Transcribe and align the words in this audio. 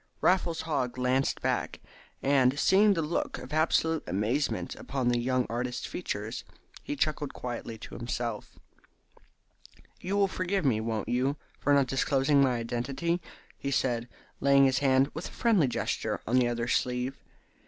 Raffles 0.19 0.61
Haw 0.61 0.87
glanced 0.87 1.43
back, 1.43 1.79
and 2.23 2.57
seeing 2.57 2.95
the 2.95 3.03
look 3.03 3.37
of 3.37 3.53
absolute 3.53 4.03
amazement 4.07 4.73
upon 4.73 5.09
the 5.09 5.19
young 5.19 5.45
artist's 5.47 5.85
features, 5.85 6.43
he 6.81 6.95
chuckled 6.95 7.35
quietly 7.35 7.77
to 7.77 7.93
himself. 7.93 8.57
"You 9.99 10.17
will 10.17 10.27
forgive 10.27 10.65
me, 10.65 10.81
won't 10.81 11.07
you, 11.09 11.37
for 11.59 11.71
not 11.71 11.85
disclosing 11.85 12.41
my 12.41 12.55
identity?" 12.57 13.21
he 13.59 13.69
said, 13.69 14.09
laying 14.39 14.65
his 14.65 14.79
hand 14.79 15.11
with 15.13 15.27
a 15.27 15.31
friendly 15.31 15.67
gesture 15.67 16.15
upon 16.15 16.39
the 16.39 16.47
other's 16.47 16.73
sleeve. 16.73 17.19